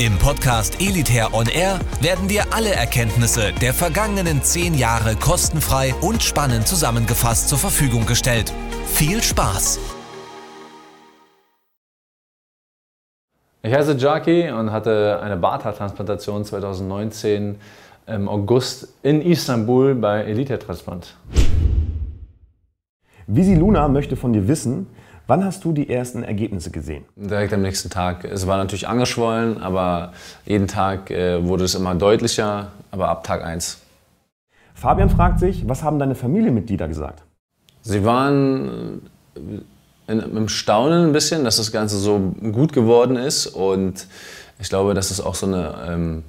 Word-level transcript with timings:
Im 0.00 0.16
Podcast 0.16 0.80
Elitair 0.80 1.34
On 1.34 1.46
Air 1.46 1.78
werden 2.00 2.26
dir 2.26 2.54
alle 2.54 2.70
Erkenntnisse 2.70 3.52
der 3.60 3.74
vergangenen 3.74 4.42
zehn 4.42 4.72
Jahre 4.72 5.14
kostenfrei 5.14 5.94
und 6.00 6.22
spannend 6.22 6.66
zusammengefasst 6.66 7.50
zur 7.50 7.58
Verfügung 7.58 8.06
gestellt. 8.06 8.50
Viel 8.86 9.22
Spaß! 9.22 9.78
Ich 13.62 13.74
heiße 13.74 13.92
Jackie 13.98 14.48
und 14.48 14.72
hatte 14.72 15.20
eine 15.22 15.36
Barthaartransplantation 15.36 16.46
2019 16.46 17.56
im 18.06 18.26
August 18.26 18.88
in 19.02 19.20
Istanbul 19.20 19.94
bei 19.96 20.22
Elite 20.22 20.58
Transplant. 20.58 21.14
Visi 23.26 23.54
Luna 23.54 23.86
möchte 23.88 24.16
von 24.16 24.32
dir 24.32 24.48
wissen, 24.48 24.86
wann 25.26 25.44
hast 25.44 25.64
du 25.64 25.72
die 25.72 25.90
ersten 25.90 26.22
Ergebnisse 26.22 26.70
gesehen? 26.70 27.04
Direkt 27.16 27.52
am 27.52 27.62
nächsten 27.62 27.90
Tag. 27.90 28.24
Es 28.24 28.46
war 28.46 28.56
natürlich 28.58 28.88
angeschwollen, 28.88 29.62
aber 29.62 30.12
jeden 30.44 30.66
Tag 30.66 31.10
äh, 31.10 31.46
wurde 31.46 31.64
es 31.64 31.74
immer 31.74 31.94
deutlicher, 31.94 32.68
aber 32.90 33.08
ab 33.08 33.24
Tag 33.24 33.44
1. 33.44 33.78
Fabian 34.74 35.10
fragt 35.10 35.40
sich, 35.40 35.68
was 35.68 35.82
haben 35.82 35.98
deine 35.98 36.14
Familienmitglieder 36.14 36.88
gesagt? 36.88 37.22
Sie 37.82 38.04
waren 38.04 39.02
in, 40.06 40.20
im 40.20 40.48
Staunen 40.48 41.08
ein 41.08 41.12
bisschen, 41.12 41.44
dass 41.44 41.56
das 41.56 41.70
Ganze 41.72 41.98
so 41.98 42.18
gut 42.52 42.72
geworden 42.72 43.16
ist 43.16 43.46
und 43.46 44.06
ich 44.58 44.68
glaube, 44.68 44.94
dass 44.94 45.10
es 45.10 45.20
auch 45.20 45.34
so 45.34 45.46
eine, 45.46 45.74
ähm, 45.88 46.24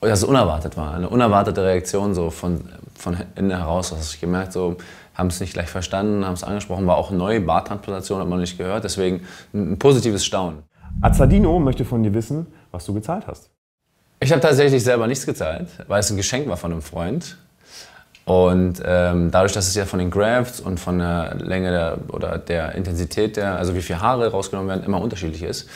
dass 0.00 0.20
es 0.20 0.24
unerwartet 0.24 0.76
war, 0.76 0.94
eine 0.94 1.08
unerwartete 1.08 1.64
Reaktion 1.64 2.14
so 2.14 2.30
von, 2.30 2.60
von 2.96 3.16
innen 3.34 3.50
heraus. 3.50 3.90
Das 3.90 4.14
ich 4.14 4.20
gemerkt, 4.20 4.52
so 4.52 4.76
haben 5.16 5.28
es 5.28 5.40
nicht 5.40 5.54
gleich 5.54 5.68
verstanden, 5.68 6.24
haben 6.24 6.34
es 6.34 6.44
angesprochen, 6.44 6.86
war 6.86 6.96
auch 6.96 7.10
neu, 7.10 7.40
Barttransplantation 7.40 8.20
hat 8.20 8.28
man 8.28 8.40
nicht 8.40 8.58
gehört, 8.58 8.84
deswegen 8.84 9.22
ein, 9.54 9.78
positives 9.78 10.24
Staunen. 10.24 10.62
Azadino 11.00 11.58
möchte 11.58 11.84
von 11.84 12.02
dir 12.02 12.14
wissen, 12.14 12.46
was 12.70 12.84
du 12.84 12.94
gezahlt 12.94 13.26
hast. 13.26 13.50
Ich 14.20 14.30
habe 14.30 14.40
tatsächlich 14.40 14.82
selber 14.82 15.06
nichts 15.06 15.26
gezahlt, 15.26 15.68
weil 15.88 16.00
es 16.00 16.10
ein 16.10 16.16
Geschenk 16.16 16.48
war 16.48 16.56
von 16.56 16.72
einem 16.72 16.82
Freund. 16.82 17.36
Und 18.24 18.82
ähm, 18.84 19.30
dadurch, 19.30 19.52
dass 19.52 19.68
es 19.68 19.74
ja 19.74 19.84
von 19.84 19.98
den 19.98 20.10
Grafts 20.10 20.60
und 20.60 20.80
von 20.80 20.98
der 20.98 21.36
Länge 21.36 21.70
der, 21.70 21.98
oder 22.08 22.38
der 22.38 22.74
Intensität 22.74 23.36
der, 23.36 23.56
also 23.56 23.74
wie 23.74 23.82
viele 23.82 24.00
Haare 24.00 24.30
rausgenommen 24.30 24.68
werden, 24.68 24.84
immer 24.84 25.00
unterschiedlich 25.00 25.42
ist, 25.42 25.68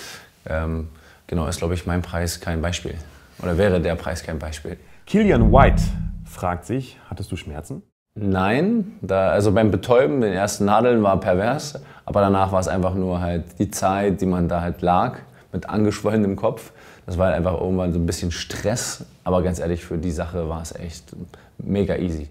ähm, 0.47 0.89
genau 1.27 1.47
ist, 1.47 1.59
glaube 1.59 1.75
ich, 1.75 1.87
mein 1.87 2.03
Preis 2.03 2.41
kein 2.41 2.61
Beispiel. 2.61 2.95
Oder 3.41 3.57
wäre 3.57 3.81
der 3.81 3.95
Preis 3.95 4.23
kein 4.23 4.39
Beispiel. 4.39 4.79
Killian 5.07 5.53
White 5.53 5.83
fragt 6.25 6.65
sich, 6.67 6.99
hattest 7.09 7.31
du 7.31 7.37
Schmerzen? 7.37 7.83
Nein, 8.15 8.97
da, 9.03 9.31
also 9.31 9.53
beim 9.53 9.71
Betäuben, 9.71 10.21
den 10.21 10.33
ersten 10.33 10.65
Nadeln 10.65 11.03
war 11.03 11.21
pervers, 11.21 11.81
aber 12.05 12.21
danach 12.21 12.51
war 12.51 12.61
es 12.61 12.69
einfach 12.69 12.95
nur 12.95 13.21
halt 13.21 13.59
die 13.59 13.71
Zeit, 13.71 14.21
die 14.21 14.27
man 14.27 14.49
da 14.49 14.61
halt 14.61 14.83
lag, 14.83 15.19
mit 15.53 15.69
angeschwollenem 15.69 16.37
Kopf. 16.37 16.73
Das 17.07 17.19
war 17.19 17.27
halt 17.27 17.37
einfach 17.37 17.61
irgendwann 17.61 17.93
so 17.93 17.99
ein 17.99 18.07
bisschen 18.07 18.31
Stress, 18.31 19.05
aber 19.25 19.43
ganz 19.43 19.59
ehrlich, 19.61 19.85
für 19.85 19.97
die 19.97 20.11
Sache 20.11 20.49
war 20.49 20.61
es 20.61 20.75
echt 20.75 21.15
mega 21.59 21.97
easy. 21.97 22.29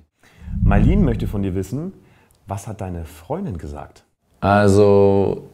Marlene 0.61 1.03
möchte 1.03 1.27
von 1.27 1.43
dir 1.43 1.55
wissen, 1.55 1.93
was 2.45 2.67
hat 2.67 2.81
deine 2.81 3.05
Freundin 3.05 3.57
gesagt? 3.57 4.03
Also, 4.41 5.49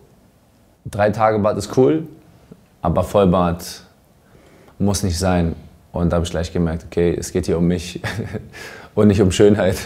drei 0.86 1.10
Tage 1.12 1.40
Bad 1.40 1.58
ist 1.58 1.76
cool, 1.78 2.08
aber 2.82 3.04
Vollbad 3.04 3.84
muss 4.80 5.04
nicht 5.04 5.18
sein. 5.18 5.56
Und 5.92 6.12
da 6.12 6.16
habe 6.16 6.26
ich 6.26 6.32
gleich 6.32 6.52
gemerkt, 6.52 6.86
okay, 6.86 7.16
es 7.18 7.32
geht 7.32 7.46
hier 7.46 7.58
um 7.58 7.68
mich 7.68 8.02
und 8.96 9.08
nicht 9.08 9.22
um 9.22 9.32
Schönheit. 9.32 9.78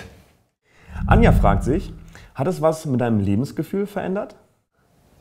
Anja 1.10 1.32
fragt 1.32 1.64
sich, 1.64 1.92
hat 2.36 2.46
es 2.46 2.62
was 2.62 2.86
mit 2.86 3.02
deinem 3.02 3.20
Lebensgefühl 3.20 3.88
verändert? 3.88 4.36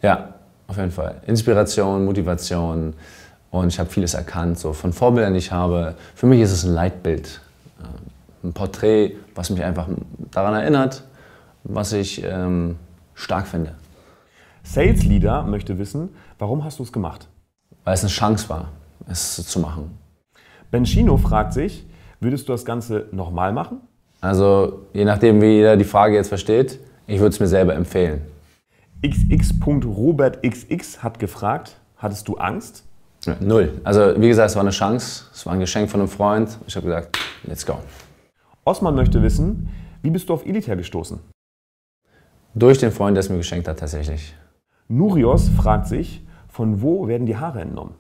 Ja, 0.03 0.35
auf 0.67 0.77
jeden 0.77 0.91
Fall. 0.91 1.23
Inspiration, 1.27 2.05
Motivation 2.05 2.93
und 3.51 3.69
ich 3.69 3.81
habe 3.81 3.89
vieles 3.89 4.13
erkannt, 4.13 4.59
so 4.59 4.75
von 4.75 4.93
Vorbildern, 4.93 5.33
die 5.33 5.39
ich 5.39 5.51
habe. 5.51 5.95
Für 6.15 6.27
mich 6.27 6.43
ist 6.43 6.53
es 6.53 6.65
ein 6.65 6.75
Leitbild, 6.75 7.41
äh, 7.81 8.47
ein 8.47 8.53
Porträt, 8.53 9.17
was 9.35 9.49
mich 9.49 9.65
einfach 9.65 9.89
daran 10.31 10.53
erinnert, 10.53 11.05
was 11.65 11.95
ich 11.95 12.23
ähm, 12.23 12.77
stark 13.15 13.47
finde. 13.47 13.75
Sales 14.63 15.05
Leader 15.05 15.45
möchte 15.45 15.79
wissen, 15.79 16.11
warum 16.39 16.65
hast 16.65 16.81
du 16.81 16.83
es 16.83 16.93
gemacht? 16.93 17.29
Weil 17.85 17.95
es 17.95 18.03
eine 18.03 18.11
Chance 18.11 18.51
war, 18.51 18.69
es 19.07 19.37
zu 19.37 19.59
machen. 19.59 19.97
Benchino 20.71 21.17
fragt 21.17 21.55
sich, 21.55 21.87
würdest 22.21 22.47
du 22.47 22.53
das 22.53 22.67
Ganze 22.67 23.07
nochmal 23.11 23.55
machen? 23.55 23.88
Also 24.21 24.87
je 24.93 25.05
nachdem, 25.05 25.41
wie 25.41 25.47
jeder 25.47 25.77
die 25.77 25.85
Frage 25.85 26.15
jetzt 26.15 26.29
versteht, 26.29 26.81
ich 27.07 27.21
würde 27.21 27.31
es 27.31 27.41
mir 27.41 27.47
selber 27.47 27.75
empfehlen. 27.75 28.23
XX.RobertXX 29.07 31.03
hat 31.03 31.19
gefragt, 31.19 31.77
hattest 31.97 32.27
du 32.27 32.37
Angst? 32.37 32.85
Ja, 33.25 33.37
null. 33.41 33.81
Also 33.85 34.21
wie 34.21 34.29
gesagt, 34.29 34.51
es 34.51 34.57
war 34.57 34.63
eine 34.63 34.71
Chance, 34.71 35.27
es 35.33 35.47
war 35.47 35.53
ein 35.53 35.61
Geschenk 35.61 35.91
von 35.91 36.01
einem 36.01 36.09
Freund. 36.09 36.59
Ich 36.67 36.75
habe 36.77 36.87
gesagt, 36.87 37.19
let's 37.45 37.65
go. 37.65 37.79
Osman 38.65 38.95
möchte 38.95 39.23
wissen, 39.23 39.69
wie 40.03 40.11
bist 40.11 40.29
du 40.29 40.35
auf 40.35 40.45
Elitair 40.47 40.77
gestoßen? 40.77 41.21
Durch 42.55 42.79
den 42.79 42.91
Freund, 42.91 43.17
der 43.17 43.21
es 43.21 43.29
mir 43.29 43.37
geschenkt 43.37 43.69
hat, 43.69 43.79
tatsächlich. 43.79 44.35
Nurios 44.89 45.49
fragt 45.49 45.87
sich, 45.87 46.27
von 46.49 46.83
wo 46.83 47.07
werden 47.07 47.27
die 47.27 47.37
Haare 47.37 47.61
entnommen? 47.61 47.95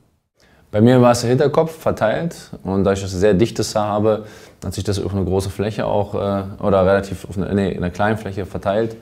Bei 0.70 0.82
mir 0.82 1.00
war 1.00 1.12
es 1.12 1.22
der 1.22 1.30
Hinterkopf 1.30 1.80
verteilt 1.80 2.50
und 2.62 2.84
da 2.84 2.92
ich 2.92 3.00
das 3.00 3.12
sehr 3.12 3.32
dichtes 3.32 3.74
Haar 3.74 3.88
habe, 3.88 4.26
hat 4.62 4.74
sich 4.74 4.84
das 4.84 5.02
auf 5.02 5.14
eine 5.14 5.24
große 5.24 5.48
Fläche 5.48 5.86
auch 5.86 6.14
äh, 6.14 6.42
oder 6.62 6.84
relativ 6.84 7.26
auf 7.26 7.38
eine, 7.38 7.54
nee, 7.54 7.74
eine 7.74 7.90
kleine 7.90 8.18
Fläche 8.18 8.44
verteilt 8.44 8.96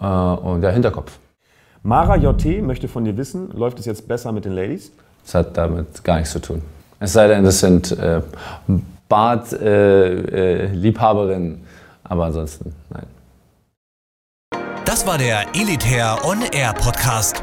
äh, 0.00 0.06
und 0.06 0.60
der 0.60 0.72
Hinterkopf. 0.72 1.12
Mara 1.82 2.16
JT 2.16 2.62
möchte 2.62 2.88
von 2.88 3.06
dir 3.06 3.16
wissen, 3.16 3.50
läuft 3.52 3.78
es 3.78 3.86
jetzt 3.86 4.06
besser 4.06 4.32
mit 4.32 4.44
den 4.44 4.52
Ladies? 4.52 4.92
Das 5.24 5.34
hat 5.34 5.56
damit 5.56 6.04
gar 6.04 6.16
nichts 6.16 6.32
zu 6.32 6.40
tun. 6.40 6.60
Es 7.00 7.14
sei 7.14 7.28
denn, 7.28 7.44
das 7.44 7.60
sind 7.60 7.92
äh, 7.92 8.20
Bart-Liebhaberinnen, 9.08 11.54
äh, 11.54 11.58
aber 12.04 12.26
ansonsten 12.26 12.74
nein. 12.90 13.06
Das 14.84 15.06
war 15.06 15.16
der 15.16 15.46
Elitair 15.54 16.18
On 16.24 16.42
Air 16.52 16.74
Podcast. 16.74 17.42